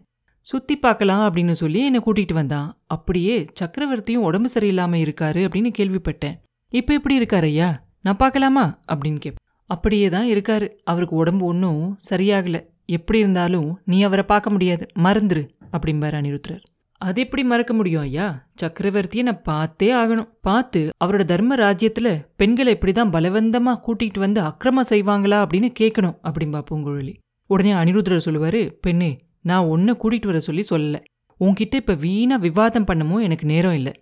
சுற்றி 0.48 0.76
பார்க்கலாம் 0.76 1.22
அப்படின்னு 1.22 1.52
சொல்லி 1.52 1.84
என்னை 1.84 2.00
கூட்டிகிட்டு 2.06 2.32
வந்தான். 2.32 2.68
அப்படியே 2.86 3.46
சக்கரவர்த்தியும் 3.60 4.26
உடம்பு 4.28 4.48
சரியில்லாமல் 4.54 5.02
இருக்காரு 5.06 5.40
அப்படின்னு 5.46 5.70
கேள்விப்பட்டேன். 5.78 6.36
இப்போ 6.72 6.94
எப்படி 6.94 7.14
இருக்கார் 7.14 7.44
ஐயா? 7.44 7.68
நான் 8.02 8.16
பார்க்கலாமா? 8.16 8.78
அப்படின்னு 8.92 9.18
கேப் 9.18 9.42
அப்படியே 9.70 10.08
தான் 10.08 10.26
இருக்காரு. 10.26 10.68
அவருக்கு 10.84 11.16
உடம்பு 11.16 11.46
ஒன்றும் 11.46 11.98
சரியாகலை. 12.10 12.60
எப்படி 12.86 13.18
இருந்தாலும் 13.18 13.80
நீ 13.84 14.02
அவரை 14.02 14.24
பார்க்க 14.24 14.50
முடியாது. 14.50 14.86
மறந்துரு 14.98 15.44
அப்படிம்பார் 15.72 16.16
அனிருத்ரர் 16.20 16.64
அது 17.00 17.20
எப்படி 17.20 17.44
மறக்க 17.44 17.72
முடியும் 17.74 18.02
ஐயா? 18.02 18.26
சக்கரவர்த்தியை 18.60 19.22
நான் 19.22 19.42
பார்த்தே 19.42 19.88
ஆகணும். 19.92 20.28
பார்த்து 20.40 20.80
அவரோட 21.04 21.24
தர்ம 21.24 21.54
ராஜ்யத்தில் 21.54 22.10
பெண்களை 22.36 22.72
இப்படி 22.72 22.92
தான் 22.92 23.10
பலவந்தமாக 23.10 23.82
கூட்டிகிட்டு 23.86 24.18
வந்து 24.18 24.40
அக்கிரமம் 24.40 24.90
செய்வாங்களா 24.90 25.38
அப்படின்னு 25.42 25.70
கேட்கணும் 25.80 26.16
அப்படிம்பா 26.28 26.62
பூங்குழலி. 26.70 27.14
உடனே 27.50 27.72
அனிருத்ரர் 27.80 28.26
சொல்லுவார் 28.26 28.60
பெண்ணே 28.84 29.10
நான் 29.48 29.68
ஒன்றை 29.74 29.92
கூட்டிகிட்டு 29.94 30.30
வர 30.30 30.38
சொல்லி 30.46 30.62
சொல்லலை. 30.70 31.00
உன்கிட்ட 31.40 31.74
இப்போ 31.82 31.94
வீணாக 32.04 32.44
விவாதம் 32.46 32.88
பண்ணமோ 32.88 33.16
எனக்கு 33.26 33.46
நேரம் 33.52 33.76
இல்லை. 33.78 33.92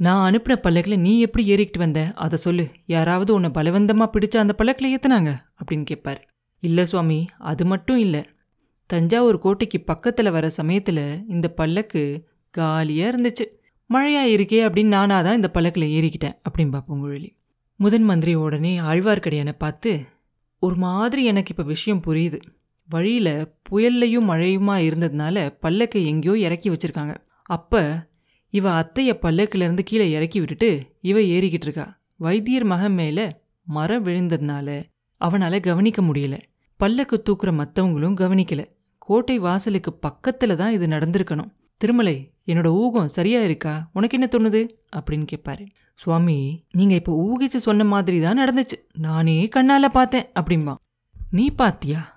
நான் 0.00 0.22
அனுப்பின 0.28 0.54
பல்லக்கில் 0.64 1.02
நீ 1.04 1.12
எப்படி 1.26 1.42
ஏறிக்கிட்டு 1.52 1.80
வந்த? 1.82 2.00
அதை 2.24 2.36
சொல்லு. 2.44 2.64
யாராவது 2.94 3.30
உன்னை 3.34 3.50
பலவந்தமாக 3.58 4.08
பிடிச்ச 4.14 4.34
அந்த 4.42 4.54
பல்லக்கில் 4.58 4.90
ஏற்றுனாங்க 4.94 5.30
அப்படின்னு 5.58 5.86
கேட்பார் 5.90 6.20
இல்லை 6.62 6.84
சுவாமி 6.90 7.18
அது 7.50 7.64
மட்டும் 7.64 8.00
இல்லை. 8.06 8.22
தஞ்சாவூர் 8.90 9.38
கோட்டைக்கு 9.44 9.78
பக்கத்தில் 9.90 10.34
வர 10.36 10.46
சமயத்தில் 10.58 11.04
இந்த 11.34 11.46
பல்லக்கு 11.58 12.02
காலியாக 12.54 13.10
இருந்துச்சு. 13.12 13.46
மழையாக 13.90 14.32
இருக்கே 14.34 14.60
அப்படின்னு 14.66 14.94
நானாக 14.96 15.20
தான் 15.26 15.38
இந்த 15.40 15.48
பல்லக்கில் 15.56 15.92
ஏறிக்கிட்டேன் 15.96 16.36
அப்படின்பா 16.46 16.78
பூங்குழலி 16.86 17.30
முதன் 17.80 18.06
மந்திரி 18.10 18.32
உடனே 18.44 18.72
ஆழ்வார்க்கடியானை 18.90 19.54
பார்த்து 19.64 19.90
ஒரு 20.62 20.76
மாதிரி 20.84 21.22
எனக்கு 21.30 21.52
இப்போ 21.54 21.64
விஷயம் 21.72 22.04
புரியுது. 22.06 22.38
வழியில் 22.88 23.54
புயல்லையும் 23.70 24.28
மழையுமா 24.30 24.76
இருந்ததுனால 24.88 25.58
பல்லக்கை 25.62 26.04
எங்கேயோ 26.04 26.38
இறக்கி 26.38 26.70
வச்சிருக்காங்க. 26.70 27.16
அப்போ 27.42 28.06
இவ 28.50 28.70
அத்தைய 28.80 29.12
பல்லக்கிலேருந்து 29.22 29.80
கீழே 29.84 30.10
இறக்கி 30.10 30.38
விட்டுட்டு 30.38 30.96
இவ 31.00 31.20
ஏறிக்கிட்டு 31.20 31.66
இருக்கா. 31.66 31.98
வைத்தியர் 32.16 32.64
மகன் 32.64 32.92
மேலே 32.92 33.30
மரம் 33.62 34.04
விழுந்ததுனால 34.04 34.82
அவனால் 35.16 35.60
கவனிக்க 35.60 36.02
முடியல. 36.02 36.38
பல்லக்கு 36.76 37.22
தூக்குற 37.30 37.46
மற்றவங்களும் 37.46 38.14
கவனிக்கல. 38.14 38.64
கோட்டை 38.98 39.38
வாசலுக்கு 39.38 39.98
பக்கத்துல 40.06 40.54
தான் 40.54 40.72
இது 40.72 40.86
நடந்திருக்கணும். 40.86 41.52
திருமலை 41.76 42.32
என்னோட 42.46 42.66
ஊகம் 42.66 43.08
சரியா 43.08 43.40
இருக்கா? 43.40 43.90
உனக்கு 43.92 44.18
என்ன 44.20 44.28
தோணுது? 44.32 44.68
அப்படின்னு 44.96 45.26
கேட்பாரு 45.32 45.66
சுவாமி 45.94 46.64
நீங்க 46.72 46.94
இப்போ 46.94 47.32
ஊகிச்சு 47.32 47.56
சொன்ன 47.56 47.84
மாதிரி 47.84 48.20
தான் 48.20 48.38
நடந்துச்சு. 48.38 48.78
நானே 48.92 49.48
கண்ணால 49.56 49.88
பார்த்தேன் 49.88 50.26
அப்படிம்பா. 50.40 50.74
நீ 51.30 51.50
பாத்தியா? 51.50 52.15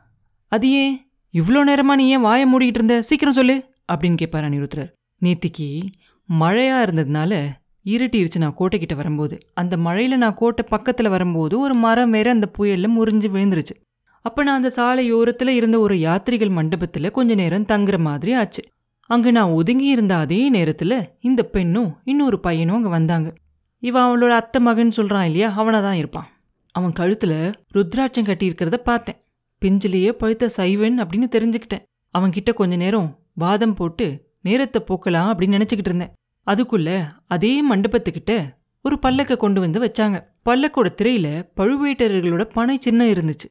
அது 0.52 0.72
ஏன்? 0.72 1.12
இவ்வளோ 1.34 1.60
நேரமா 1.70 1.96
நீ 1.96 2.10
ஏன் 2.10 2.22
வாயை 2.22 2.54
மூடிக்கிட்டு 2.54 2.80
இருந்த? 2.82 3.02
சீக்கிரம் 3.02 3.34
சொல்லு 3.34 3.70
அப்படின்னு 3.94 4.16
கேட்பார் 4.16 4.44
அனிருத்ரர் 4.44 4.90
நேத்திக்கு 5.22 5.82
மழையா 6.30 6.78
இருந்ததுனால 6.86 7.50
இருட்டிருச்சு 7.86 8.38
நான் 8.38 8.56
கோட்டைக்கிட்ட 8.60 8.96
வரும்போது. 8.96 9.38
அந்த 9.54 9.78
மழையில 9.78 10.18
நான் 10.18 10.34
கோட்டை 10.34 10.66
பக்கத்துல 10.72 11.10
வரும்போது 11.10 11.60
ஒரு 11.60 11.74
மரம் 11.74 12.12
வேறு 12.12 12.30
அந்த 12.30 12.52
புயல்ல 12.58 12.88
முறிஞ்சு 12.88 13.30
விழுந்துருச்சு. 13.34 13.76
அப்ப 14.22 14.44
நான் 14.44 14.64
அந்த 14.64 14.72
சாலையோரத்துல 14.76 15.48
இருந்த 15.48 15.80
ஒரு 15.80 15.96
யாத்ரிகள் 15.96 16.56
மண்டபத்துல 16.58 17.12
கொஞ்ச 17.12 17.36
நேரம் 17.36 17.66
தங்குற 17.66 18.00
மாதிரி 18.00 18.34
ஆச்சு. 18.34 18.64
அங்க 19.10 19.32
நான் 19.32 19.50
ஒதுங்கி 19.50 19.86
இருந்த 19.86 20.18
அதே 20.18 20.52
நேரத்துல 20.52 21.06
இந்த 21.20 21.44
பெண்ணும் 21.44 21.98
இன்னொரு 22.04 22.40
பையனும் 22.40 22.76
அங்க 22.76 22.90
வந்தாங்க. 22.90 23.34
இவன் 23.80 24.04
அவளோட 24.04 24.30
அத்தை 24.30 24.62
மகன் 24.62 24.92
சொல்றான் 24.96 25.24
இல்லையா? 25.24 25.54
அவனா 25.56 25.82
தான் 25.82 25.96
இருப்பான். 25.96 26.28
அவன் 26.72 26.94
கழுத்துல 27.00 27.54
ருத்ராட்சம் 27.74 28.28
கட்டியிருக்கிறத 28.30 28.76
பார்த்தேன். 28.76 29.20
பிஞ்சிலேயே 29.66 30.12
பழுத்த 30.12 30.50
சைவன் 30.50 31.02
அப்படின்னு 31.02 31.28
தெரிஞ்சுக்கிட்டேன். 31.36 31.86
அவன் 32.10 32.32
கிட்ட 32.32 32.54
கொஞ்ச 32.54 32.76
நேரம் 32.76 33.20
வாதம் 33.34 33.74
போட்டு 33.74 34.28
நேரத்தை 34.42 34.84
போக்கலாம் 34.88 35.30
அப்படின்னு 35.30 35.58
நினைச்சுக்கிட்டு 35.58 35.90
இருந்தேன். 35.90 36.14
அதுக்குள்ள 36.48 37.08
அதே 37.28 37.72
மண்டபத்துக்கிட்ட 37.72 38.58
ஒரு 38.84 39.00
பல்லக்க 39.06 39.38
கொண்டு 39.38 39.60
வந்து 39.60 39.80
வச்சாங்க. 39.80 40.24
பல்லக்கோட 40.46 40.90
திரையில 41.02 41.50
பழுவேட்டரர்களோட 41.58 42.44
பனை 42.54 42.78
சின்னம் 42.80 43.08
இருந்துச்சு. 43.08 43.48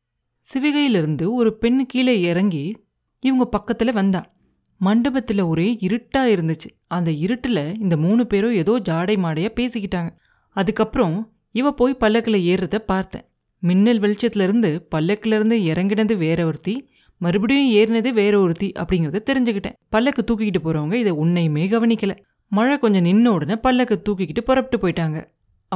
சிவிகையிலிருந்து 0.54 1.32
ஒரு 1.32 1.56
பெண் 1.56 1.86
கீழே 1.86 2.20
இறங்கி 2.20 2.84
இவங்க 3.20 3.48
பக்கத்துல 3.58 3.92
வந்தா. 3.92 4.36
மண்டபத்துல 4.84 5.46
ஒரே 5.46 5.78
இருட்டா 5.80 6.18
இருந்துச்சு. 6.18 6.68
அந்த 6.86 7.10
இருட்டுல 7.10 7.80
இந்த 7.80 7.96
மூணு 7.96 8.26
பேரும் 8.26 8.52
ஏதோ 8.52 8.80
ஜாடை 8.88 9.16
மாடையா 9.16 9.50
பேசிக்கிட்டாங்க. 9.60 10.10
அதுக்கப்புறம் 10.48 11.32
இவ 11.50 11.72
போய் 11.72 11.94
பல்லக்கில் 11.94 12.46
ஏறுறத 12.52 12.78
பார்த்தேன். 12.78 13.24
மின்னல் 13.58 14.00
வெளிச்சத்துல 14.00 14.42
இருந்து 14.42 14.88
பல்லக்குல 14.94 15.34
இருந்து 15.38 15.56
இறங்கினது 15.58 16.16
வேற 16.16 16.46
ஒருத்தி 16.46 16.74
மறுபடியும் 17.20 17.70
ஏறினது 17.72 18.10
வேற 18.12 18.40
ஒருத்தி 18.40 18.72
அப்படிங்கிறத 18.76 19.20
தெரிஞ்சுக்கிட்டேன். 19.30 19.76
பல்லக்கு 19.88 20.24
தூக்கிக்கிட்டு 20.24 20.60
போறவங்க 20.64 20.92
இதை 20.92 21.12
உன்னையுமே 21.12 21.64
கவனிக்கல. 21.68 22.16
மழை 22.48 22.78
கொஞ்சம் 22.78 23.04
நின்ன 23.04 23.26
உடனே 23.26 23.56
பல்லக்கு 23.56 24.02
தூக்கிக்கிட்டு 24.04 24.40
புறப்பட்டு 24.40 24.76
போயிட்டாங்க. 24.78 25.18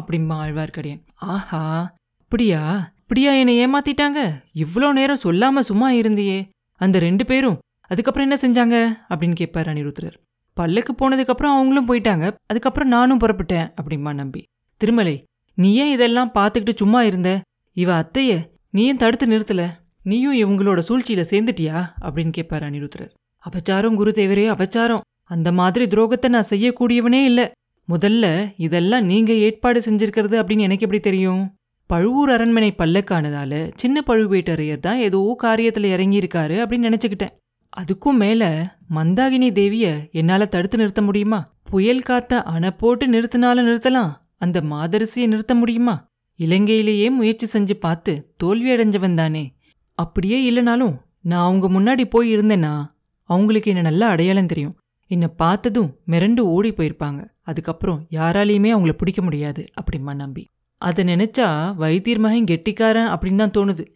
அப்படிம்பா 0.01 0.37
ஆழ்வார்க்கடியன் 0.45 1.03
ஆஹா 1.15 1.95
அப்படியா? 2.23 2.93
அப்படியா 3.01 3.33
என்னை 3.33 3.67
ஏமாத்திட்டாங்க? 3.67 4.21
இவ்வளோ 4.55 4.93
நேரம் 4.93 5.23
சொல்லாம 5.25 5.61
சும்மா 5.61 5.91
இருந்தியே. 5.93 6.39
அந்த 6.81 6.99
ரெண்டு 6.99 7.25
பேரும் 7.25 7.59
அதுக்கப்புறம் 7.87 8.31
என்ன 8.31 8.39
செஞ்சாங்க? 8.45 8.77
அப்படின்னு 9.09 9.35
கேட்பார் 9.35 9.69
அனிருத்ரர் 9.69 10.17
பல்லக்கு 10.57 10.93
போனதுக்கப்புறம் 10.93 11.55
அவங்களும் 11.55 11.89
போயிட்டாங்க. 11.89 12.37
அதுக்கப்புறம் 12.47 12.89
நானும் 12.89 13.21
புறப்பட்டேன் 13.21 13.69
அப்படிம்பா 13.81 14.15
நம்பி. 14.15 14.43
திருமலை 14.77 15.25
நீ 15.55 15.75
ஏன் 15.75 15.93
இதெல்லாம் 15.93 16.31
பார்த்துக்கிட்டு 16.35 16.75
சும்மா 16.75 17.03
இருந்த? 17.03 17.41
இவ 17.73 17.93
அத்தைய 18.01 18.33
நீயும் 18.71 18.97
தடுத்து 18.97 19.27
நிறுத்தல. 19.27 19.63
நீயும் 20.03 20.35
இவங்களோட 20.35 20.81
சூழ்ச்சியில 20.89 21.23
சேர்ந்துட்டியா? 21.33 21.79
அப்படின்னு 22.03 22.31
கேட்பார் 22.31 22.63
அனிருத்ரர் 22.63 23.11
அபச்சாரம் 23.45 23.99
குருதேவரே 24.01 24.47
அபச்சாரம். 24.55 25.01
அந்த 25.23 25.53
மாதிரி 25.53 25.85
துரோகத்தை 25.85 26.29
நான் 26.29 26.51
செய்யக்கூடியவனே 26.51 27.25
இல்ல. 27.25 27.53
முதல்ல 27.89 28.53
இதெல்லாம் 28.57 29.05
நீங்க 29.05 29.33
ஏற்பாடு 29.33 29.81
செஞ்சிருக்கிறது 29.81 30.37
அப்படின்னு 30.41 30.67
எனக்கு 30.69 30.85
எப்படி 30.85 31.01
தெரியும்? 31.01 31.55
பழுவூர் 31.87 32.31
அரண்மனை 32.31 32.75
பல்லக்கானதால 32.79 33.71
சின்ன 33.75 34.03
பழுவேட்டரையர் 34.07 34.79
தான் 34.79 34.97
ஏதோ 34.97 35.37
காரியத்துல 35.43 35.89
இறங்கியிருக்காரு 35.95 36.57
அப்படின்னு 36.63 36.89
நினைச்சுக்கிட்டேன். 36.89 37.35
அதுக்கும் 37.77 38.19
மேல 38.19 38.43
மந்தாகினி 38.95 39.53
தேவிய 39.53 40.09
என்னால 40.13 40.47
தடுத்து 40.47 40.79
நிறுத்த 40.79 41.03
முடியுமா? 41.03 41.55
புயல் 41.65 42.03
காத்த 42.03 42.43
அணை 42.43 42.71
போட்டு 42.71 43.07
நிறுத்தினாலும் 43.07 43.69
நிறுத்தலாம். 43.69 44.11
அந்த 44.39 44.61
மாதரிசியை 44.61 45.27
நிறுத்த 45.27 45.55
முடியுமா? 45.55 46.12
இலங்கையிலேயே 46.39 47.11
முயற்சி 47.11 47.59
செஞ்சு 47.59 47.73
பார்த்து 47.73 48.35
தோல்வி 48.37 48.71
அடைஞ்சவன் 48.71 49.15
தானே. 49.15 49.55
அப்படியே 49.95 50.51
இல்லைனாலும் 50.51 50.97
நான் 51.21 51.45
அவங்க 51.45 51.81
முன்னாடி 51.81 52.05
போய் 52.05 52.37
இருந்தேன்னா 52.37 52.93
அவங்களுக்கு 53.23 53.71
என்ன 53.71 53.83
நல்லா 53.83 54.09
அடையாளம் 54.09 54.47
தெரியும். 54.47 54.77
என்னை 55.07 55.29
பார்த்ததும் 55.29 55.97
மிரண்டு 56.07 56.41
ஓடி 56.41 56.71
போயிருப்பாங்க. 56.71 57.29
அதுக்கப்புறம் 57.43 58.07
யாராலையுமே 58.11 58.71
அவங்கள 58.71 58.93
பிடிக்க 58.93 59.23
முடியாது 59.23 59.65
அப்படிம்மா 59.75 60.15
நம்பி. 60.15 60.49
அதை 60.79 61.05
நினைச்சா 61.05 61.75
வைத்தியர் 61.75 62.19
மகன் 62.19 62.45
கெட்டிக்காரன் 62.45 63.09
அப்படின்னு 63.09 63.35
தான் 63.35 63.51
தோணுது. 63.51 63.87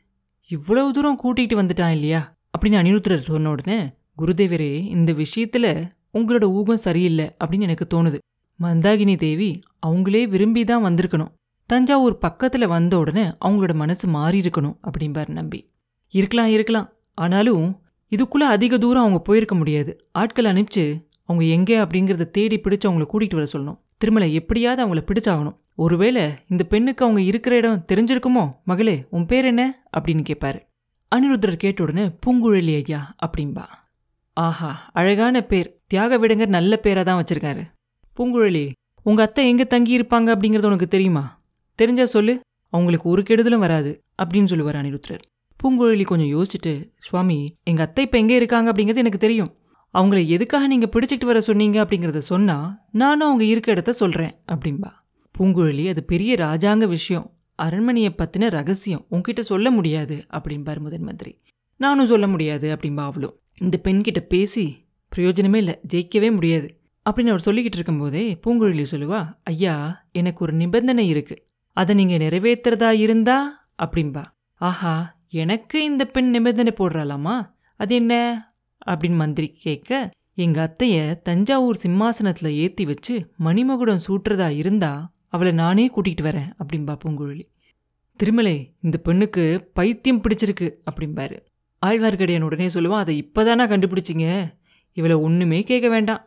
இவ்வளவு 0.49 0.93
தூரம் 0.93 1.21
கூட்டிகிட்டு 1.25 1.61
வந்துட்டான் 1.63 1.91
இல்லையா? 1.91 2.37
அப்படின்னு 2.59 2.71
அனிருத்தர் 2.71 3.19
சொன்ன 3.19 3.51
உடனே 3.51 3.93
குருதேவரே 4.19 4.85
இந்த 4.87 5.13
விஷயத்துல 5.13 5.91
உங்களோட 6.15 6.45
ஊகம் 6.45 6.77
சரியில்லை 6.77 7.37
அப்படின்னு 7.45 7.61
எனக்கு 7.61 7.87
தோணுது. 7.95 8.19
மந்தாகினி 8.61 9.17
தேவி 9.17 9.61
அவங்களே 9.87 10.29
விரும்பி 10.29 10.65
தான் 10.65 10.85
வந்திருக்கணும். 10.85 11.36
தஞ்சாவூர் 11.71 12.19
பக்கத்துல 12.23 12.65
வந்த 12.67 12.99
உடனே 12.99 13.25
அவங்களோட 13.45 13.75
மனசு 13.75 14.09
மாறி 14.09 14.41
இருக்கணும் 14.41 14.77
அப்படிம்பார் 14.89 15.29
நம்பி. 15.29 15.61
இருக்கலாம் 16.15 16.47
இருக்கலாம். 16.47 16.89
ஆனாலும் 17.15 17.65
இதுக்குள்ள 18.13 18.45
அதிக 18.55 18.79
தூரம் 18.79 19.01
அவங்க 19.01 19.21
போயிருக்க 19.21 19.55
முடியாது. 19.55 19.93
ஆட்கள் 20.13 20.45
அனுப்பிச்சு 20.45 20.85
அவங்க 21.25 21.45
எங்கே 21.45 21.77
அப்படிங்கறத 21.77 22.31
தேடி 22.31 22.57
பிடிச்சு 22.57 22.87
அவங்கள 22.89 23.07
கூட்டிகிட்டு 23.13 23.39
வர 23.39 23.47
சொல்லணும். 23.53 23.79
திருமலை 23.99 24.35
எப்படியாவது 24.35 24.81
அவங்கள 24.85 24.99
பிடிச்சாகணும். 24.99 25.57
ஒருவேளை 25.75 26.25
இந்த 26.49 26.65
பெண்ணுக்கு 26.65 27.05
அவங்க 27.05 27.23
இருக்கிற 27.23 27.57
இடம் 27.57 27.85
தெரிஞ்சிருக்குமோ? 27.93 28.45
மகளே 28.65 29.07
உன் 29.11 29.27
பேர் 29.27 29.45
என்ன? 29.45 29.63
அப்படின்னு 29.97 30.25
கேட்பாரு 30.31 30.61
அனிருத்தர் 31.13 31.57
கேட்ட 31.57 31.83
உடனே 31.83 32.05
பூங்குழலி 32.27 32.75
ஐயா 32.83 33.01
அப்படின்பா 33.27 33.67
ஆஹா 34.37 34.71
அழகான 34.93 35.43
பேர். 35.43 35.69
தியாக 35.87 36.19
விடங்கர் 36.19 36.55
நல்ல 36.57 36.81
பேரா 36.83 37.03
தான் 37.03 37.25
வச்சிருக்காரு. 37.25 37.63
பூங்குழலி 38.17 38.73
உங்க 39.03 39.23
அத்தை 39.23 39.49
எங்க 39.49 39.65
தங்கி 39.65 39.93
இருப்பாங்க? 39.99 40.29
அப்படிங்கறது 40.35 40.71
உனக்கு 40.71 40.89
தெரியுமா? 40.89 41.25
தெரிஞ்சா 41.79 42.05
சொல்லு 42.05 42.35
அவங்களுக்கு 42.73 43.09
ஒரு 43.09 43.23
கெடுதலும் 43.23 43.59
வராது 43.59 44.03
அப்படின்னு 44.23 44.45
சொல்லுவார் 44.45 44.77
அனிருத்ரர் 44.77 45.25
பூங்குழலி 45.61 46.05
கொஞ்சம் 46.05 46.33
யோசிச்சுட்டு 46.35 46.73
சுவாமி 46.97 47.57
எங்க 47.65 47.83
அத்தை 47.83 48.05
இப்போ 48.05 48.19
எங்கே 48.19 48.35
இருக்காங்க? 48.35 48.73
அப்படிங்கிறது 48.73 48.99
எனக்கு 48.99 49.19
தெரியும். 49.19 49.53
அவங்கள 49.95 50.27
எதுக்காக 50.27 50.67
நீங்கள் 50.67 50.91
பிடிச்சிட்டு 50.95 51.25
வர 51.25 51.41
சொன்னீங்க 51.41 51.85
அப்படிங்கிறத 51.85 52.19
சொன்னால் 52.19 52.67
நானும் 52.93 53.29
அவங்க 53.29 53.45
இருக்க 53.45 53.73
இடத்த 53.73 53.93
சொல்கிறேன் 53.93 54.35
அப்படின்பா 54.53 54.91
பூங்குழலி 55.35 55.89
அது 55.89 56.05
பெரிய 56.05 56.35
ராஜாங்க 56.37 56.85
விஷயம். 56.87 57.27
அரண்மனையை 57.59 58.11
பற்றின 58.19 58.49
ரகசியம். 58.49 59.05
உங்ககிட்ட 59.09 59.43
சொல்ல 59.43 59.71
முடியாது 59.71 60.17
அப்படின்பார் 60.29 60.81
முதன் 60.81 61.03
மந்திரி. 61.03 61.33
நானும் 61.81 62.07
சொல்ல 62.07 62.27
முடியாது 62.27 62.77
அப்படின்பா 62.77 63.05
அவளும். 63.05 63.37
இந்த 63.61 63.77
பெண்கிட்ட 63.85 64.21
பேசி 64.27 64.65
பிரயோஜனமே 65.13 65.55
இல்லை 65.55 65.75
ஜெயிக்கவே 65.93 66.31
முடியாது 66.33 66.69
அப்படின்னு 67.07 67.33
அவர் 67.35 67.47
சொல்லிக்கிட்டு 67.47 67.79
இருக்கும்போதே 67.79 68.25
பூங்குழலி 68.47 68.85
சொல்லுவா 68.91 69.21
ஐயா 69.43 69.75
எனக்கு 70.13 70.45
ஒரு 70.45 70.53
நிபந்தனை 70.53 71.05
இருக்குது 71.15 71.43
அதை 71.77 71.95
நீங்கள் 71.95 72.19
நிறைவேற்றுறதா 72.19 72.91
இருந்தா 72.91 73.69
அப்படின்பா 73.83 74.25
ஆஹா 74.55 75.17
எனக்கு 75.29 75.85
இந்த 75.85 76.05
பெண் 76.05 76.31
நிபந்தனை 76.31 76.73
போடுறாளாமா? 76.77 77.35
அது 77.77 77.95
என்ன? 77.95 78.15
அப்படின்னு 78.87 79.17
மந்திரி 79.17 79.49
கேட்க 79.53 80.09
எங்கள் 80.35 80.67
அத்தையை 80.67 81.21
தஞ்சாவூர் 81.23 81.77
சிம்மாசனத்தில் 81.77 82.55
ஏற்றி 82.55 82.85
வச்சு 82.85 83.15
மணிமகுடம் 83.45 84.05
சூட்டுறதா 84.07 84.49
இருந்தா 84.57 85.13
அவளை 85.29 85.53
நானே 85.53 85.85
கூட்டிகிட்டு 85.87 86.27
வரேன் 86.29 86.51
அப்படின்பா 86.59 86.95
பூங்குழலி. 87.05 87.45
திருமலை 88.17 88.75
இந்த 88.81 88.99
பெண்ணுக்கு 88.99 89.71
பைத்தியம் 89.75 90.23
பிடிச்சிருக்கு 90.23 90.69
அப்படிம்பாரு. 90.91 91.39
ஆழ்வார்க்கடியான் 91.87 92.49
உடனே 92.49 92.67
சொல்லுவான் 92.67 93.05
அதை 93.05 93.17
இப்போதானா 93.23 93.65
கண்டுபிடிச்சிங்க? 93.73 94.29
இவளை 94.93 95.17
ஒன்றுமே 95.17 95.63
கேட்க 95.63 95.89
வேண்டாம். 95.89 96.23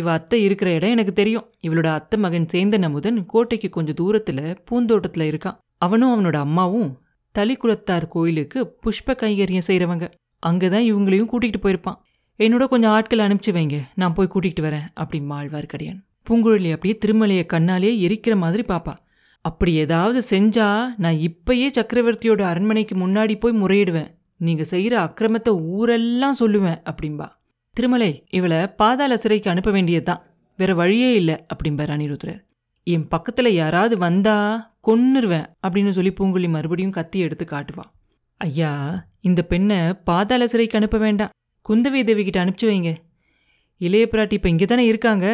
இவ 0.00 0.10
அத்தை 0.18 0.38
இருக்கிற 0.46 0.68
இடம் 0.78 0.94
எனக்கு 0.96 1.12
தெரியும். 1.20 1.46
இவளோட 1.66 1.88
அத்தை 1.98 2.16
மகன் 2.24 2.46
சேந்தன் 2.52 2.86
அமுதன் 2.88 3.18
கோட்டைக்கு 3.32 3.68
கொஞ்சம் 3.76 3.98
தூரத்தில் 4.00 4.44
பூந்தோட்டத்தில் 4.68 5.28
இருக்கான். 5.30 5.58
அவனும் 5.86 6.12
அவனோட 6.14 6.36
அம்மாவும் 6.46 6.90
தலிக்குளத்தார் 7.34 8.06
கோயிலுக்கு 8.14 8.60
புஷ்ப 8.84 9.14
கைகரியம் 9.22 9.68
செய்கிறவங்க 9.68 10.06
அங்கே 10.42 10.68
தான் 10.74 10.86
இவங்களையும் 10.90 11.30
கூட்டிகிட்டு 11.32 11.60
போயிருப்பான். 11.64 11.98
என்னோட 12.40 12.64
கொஞ்சம் 12.72 12.92
ஆட்கள் 12.96 13.24
அனுப்பிச்சு 13.24 13.52
வைங்க. 13.56 13.78
நான் 14.00 14.14
போய் 14.16 14.32
கூட்டிகிட்டு 14.34 14.62
வரேன் 14.66 14.86
அப்படிம்பா 15.02 15.34
ஆழ்வார்க்கடியான் 15.40 15.98
பூங்குழலி 16.28 16.70
அப்படியே 16.76 16.94
திருமலையை 17.02 17.44
கண்ணாலே 17.52 17.90
எரிக்கிற 18.06 18.34
மாதிரி 18.44 18.62
பாப்பா. 18.72 18.94
அப்படி 19.44 19.72
ஏதாவது 19.84 20.20
செஞ்சா 20.30 20.68
நான் 21.02 21.18
இப்பயே 21.28 21.68
சக்கரவர்த்தியோட 21.76 22.42
அரண்மனைக்கு 22.52 22.94
முன்னாடி 23.02 23.34
போய் 23.42 23.60
முறையிடுவேன். 23.62 24.10
நீங்க 24.46 24.64
செய்யற 24.70 24.94
அக்கிரமத்தை 25.06 25.52
ஊரெல்லாம் 25.76 26.38
சொல்லுவேன் 26.40 26.78
அப்படின்பா 26.90 27.28
திருமலை 27.80 28.24
இவளை 28.30 28.66
பாதாள 28.66 29.16
சிறைக்கு 29.16 29.50
அனுப்ப 29.50 29.70
வேண்டியதுதான். 29.70 30.22
வேற 30.56 30.74
வழியே 30.74 31.14
இல்லை 31.14 31.36
அப்படிம்பார் 31.52 31.92
அனிருத்ரர் 31.94 32.40
என் 32.86 33.06
பக்கத்தில் 33.08 33.48
யாராவது 33.52 33.98
வந்தா 33.98 34.34
கொன்னுருவேன் 34.86 35.46
அப்படின்னு 35.66 35.90
சொல்லி 35.90 36.12
பூங்குழி 36.20 36.48
மறுபடியும் 36.48 36.94
கத்தி 36.96 37.18
எடுத்து 37.18 37.44
காட்டுவா. 37.44 37.84
ஐயா 38.40 38.72
இந்த 39.20 39.42
பெண்ணை 39.42 39.78
பாதாள 40.08 40.46
சிறைக்கு 40.46 40.78
அனுப்ப 40.78 40.98
வேண்டாம். 40.98 41.32
குந்தவை 41.68 42.04
தேவி 42.04 42.24
கிட்ட 42.24 42.44
அனுப்பிச்சு 42.44 42.68
வைங்க. 42.70 42.92
இளைய 43.76 44.08
பிராட்டி 44.10 44.32
இப்போ 44.32 44.48
இங்கே 44.48 44.64
தானே 44.64 44.84
இருக்காங்க. 44.86 45.26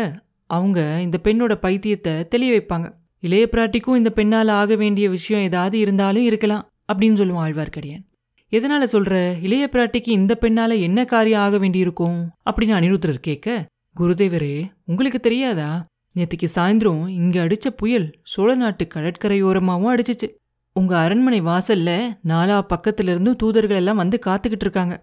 அவங்க 0.51 0.81
இந்த 1.01 1.21
பெண்ணோட 1.25 1.55
பைத்தியத்தை 1.67 2.15
தெளிய 2.29 2.53
வைப்பாங்க. 2.57 2.89
இளைய 3.21 3.49
பிராட்டிக்கும் 3.53 3.97
இந்த 3.97 4.11
பெண்ணால் 4.11 4.49
ஆக 4.49 4.75
வேண்டிய 4.75 5.09
விஷயம் 5.09 5.43
ஏதாவது 5.43 5.79
இருந்தாலும் 5.79 6.23
இருக்கலாம் 6.23 6.69
அப்படின்னு 6.93 7.21
சொல்லுவான் 7.21 7.47
ஆழ்வார்க்கடியான். 7.47 8.07
எதனால 8.53 8.85
சொல்ற? 8.93 9.13
இளைய 9.43 9.69
பிராட்டிக்கு 9.73 10.09
இந்த 10.09 10.39
பெண்ணால 10.41 10.81
என்ன 10.81 11.05
காரியம் 11.05 11.41
ஆக 11.41 11.59
வேண்டியிருக்கும்? 11.59 12.19
அப்படின்னு 12.51 12.75
அனிருத்தரர் 12.79 13.27
கேட்க 13.29 13.67
குருதேவரே 13.97 14.71
உங்களுக்கு 14.85 15.21
தெரியாதா? 15.21 15.87
நேத்திக்கு 16.17 16.49
சாயந்தரம் 16.55 17.09
இங்க 17.09 17.37
அடிச்ச 17.47 17.67
புயல் 17.77 18.07
சோழ 18.23 18.55
நாட்டு 18.55 18.87
கடற்கரையோரமாகவும் 18.95 19.93
அடிச்சிச்சு. 19.95 20.29
உங்க 20.73 20.99
அரண்மனை 20.99 21.41
வாசல்ல 21.43 21.91
நாலா 22.29 22.59
பக்கத்துல 22.73 23.13
இருந்தும் 23.15 23.37
தூதர்கள் 23.37 23.77
எல்லாம் 23.77 23.97
வந்து 23.97 24.19
காத்துக்கிட்டு 24.27 24.67
இருக்காங்க. 24.67 24.95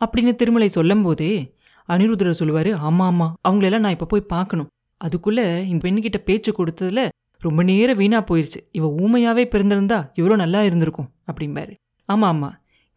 அப்படின்னு 0.00 0.34
திருமலை 0.34 0.68
சொல்லும் 0.68 1.02
போதே 1.02 1.32
அனிருத்தர் 1.88 2.40
சொல்லுவாரு 2.40 2.70
ஆமா 2.88 3.04
ஆமா 3.10 3.28
அவங்களெல்லாம் 3.48 3.84
நான் 3.84 3.96
இப்ப 3.98 4.04
போய் 4.04 4.30
பார்க்கணும். 4.34 4.70
அதுக்குள்ள 5.00 5.40
இந்த 5.64 5.88
பெண்ணுகிட்ட 5.88 6.18
பேச்சு 6.24 6.50
கொடுத்ததுல 6.58 7.02
ரொம்ப 7.40 7.62
நேரம் 7.62 7.96
வீணா 7.96 8.24
போயிருச்சு. 8.30 8.60
இவ 8.72 8.88
ஊமையாவே 9.02 9.44
பிறந்திருந்தா 9.54 9.98
எவ்வளோ 10.14 10.36
நல்லா 10.36 10.62
இருந்திருக்கும் 10.62 11.08
அப்படிம்பாரு. 11.30 11.72
ஆமா 12.08 12.26
ஆமா 12.32 12.50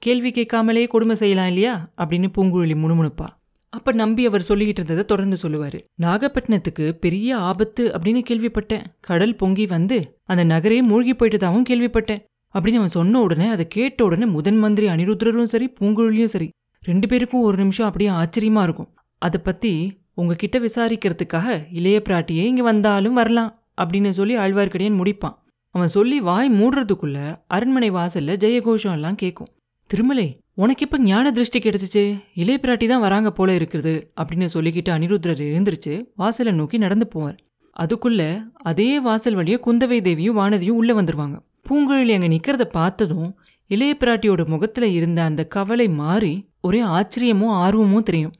கேள்வி 0.06 0.32
கேட்காமலே 0.32 0.82
கொடுமை 0.88 1.16
செய்யலாம் 1.16 1.48
இல்லையா? 1.48 1.74
அப்படின்னு 1.98 2.28
பூங்குழலி 2.38 2.76
முணுமுணுப்பா. 2.82 3.28
அப்ப 3.70 3.92
நம்பி 3.92 4.26
அவர் 4.26 4.46
சொல்லிக்கிட்டு 4.50 4.82
இருந்ததை 4.82 5.06
தொடர்ந்து 5.06 5.38
சொல்லுவாரு. 5.42 5.80
நாகப்பட்டினத்துக்கு 6.02 6.86
பெரிய 6.92 7.38
ஆபத்து 7.38 7.84
அப்படின்னு 7.88 8.22
கேள்விப்பட்டேன். 8.30 8.84
கடல் 9.00 9.36
பொங்கி 9.36 9.66
வந்து 9.66 9.98
அந்த 10.24 10.44
நகரே 10.46 10.82
மூழ்கி 10.82 11.14
போயிட்டதாகவும் 11.14 11.68
கேள்விப்பட்டேன். 11.70 12.22
அப்படின்னு 12.56 12.80
அவன் 12.82 12.96
சொன்ன 12.98 13.22
உடனே 13.22 13.48
அதை 13.48 13.66
கேட்ட 13.68 14.04
உடனே 14.04 14.26
முதன் 14.26 14.58
மந்திரி 14.58 14.88
அனிருத்ரரும் 14.88 15.52
சரி 15.54 15.68
பூங்குழலியும் 15.80 16.34
சரி 16.36 16.48
ரெண்டு 16.82 17.08
பேருக்கும் 17.08 17.42
ஒரு 17.42 17.58
நிமிஷம் 17.58 17.86
அப்படியே 17.86 18.10
ஆச்சரியமா 18.10 18.64
இருக்கும். 18.64 18.92
அதை 19.18 19.40
பத்தி 19.44 19.74
உங்ககிட்ட 20.14 20.60
விசாரிக்கிறதுக்காக 20.60 21.66
இளைய 21.72 22.02
பிராட்டியே 22.10 22.46
இங்க 22.52 22.64
வந்தாலும் 22.64 23.14
வரலாம் 23.14 23.52
அப்படின்னு 23.82 24.10
சொல்லி 24.10 24.38
ஆழ்வார்க்கடியான் 24.38 25.00
முடிப்பான். 25.02 25.38
அவன் 25.70 25.96
சொல்லி 25.98 26.20
வாய் 26.20 26.50
மூடுறதுக்குள்ள 26.50 27.18
அரண்மனை 27.48 27.92
வாசல்ல 27.92 28.34
ஜெயகோஷம் 28.44 28.98
எல்லாம் 29.00 29.16
கேட்கும் 29.16 29.52
திருமலை 29.88 30.40
உனக்கு 30.54 30.86
இப்ப 30.86 31.00
ஞான 31.00 31.32
திருஷ்டி 31.32 31.60
கிடைச்சிச்சு? 31.60 32.24
இளைய 32.34 32.60
பிராட்டி 32.62 32.88
தான் 32.88 33.00
வராங்க 33.00 33.32
போல 33.32 33.58
இருக்குது 33.58 33.94
அப்படின்னு 34.22 34.48
சொல்லிக்கிட்டு 34.54 34.92
அனிருத்ரர் 34.92 35.42
எழுந்திருச்சு 35.50 36.06
வாசலை 36.16 36.52
நோக்கி 36.54 36.78
நடந்து 36.78 37.08
போவார். 37.16 37.38
அதுக்குள்ள 37.80 38.44
அதே 38.54 39.00
வாசல் 39.00 39.36
வழியா 39.36 39.58
குந்தவை 39.66 40.02
தேவியும் 40.02 40.38
வானதியும் 40.38 40.80
உள்ள 40.80 40.94
வந்துருவாங்க. 40.94 41.40
பூங்குழலி 41.70 42.14
அங்க 42.14 42.28
நிக்கிறத 42.28 42.64
பார்த்ததும் 42.64 43.40
இளைய 43.68 43.98
பிராட்டியோட 44.00 44.46
முகத்துல 44.46 44.88
இருந்த 44.88 45.24
அந்த 45.24 45.48
கவலை 45.48 45.90
மாறி 45.90 46.50
ஒரே 46.62 46.82
ஆச்சரியமும் 46.82 47.56
ஆர்வமும் 47.64 48.04
தெரியும். 48.04 48.34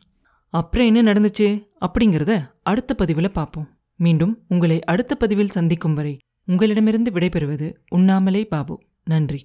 அப்புறம் 0.50 0.96
என்ன 0.96 1.14
நடந்துச்சு? 1.14 1.68
அப்படிங்கிறத 1.86 2.50
அடுத்த 2.64 2.94
பதிவில் 2.94 3.32
பார்ப்போம். 3.32 3.68
மீண்டும் 3.96 4.44
உங்களை 4.48 4.84
அடுத்த 4.84 5.16
பதிவில் 5.16 5.50
சந்திக்கும் 5.50 5.94
வரை 5.94 6.18
உங்களிடமிருந்து 6.46 7.12
விடைபெறுவது 7.12 7.74
உண்ணாமலே 7.90 8.46
பாபு. 8.46 8.82
நன்றி. 9.04 9.42